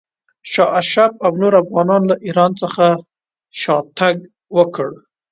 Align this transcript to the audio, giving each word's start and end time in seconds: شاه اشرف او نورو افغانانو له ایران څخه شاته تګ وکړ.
شاه 0.51 0.69
اشرف 0.79 1.13
او 1.25 1.31
نورو 1.41 1.57
افغانانو 1.63 2.09
له 2.11 2.15
ایران 2.25 2.51
څخه 2.61 2.85
شاته 3.61 3.77
تګ 3.97 4.15
وکړ. 4.57 4.89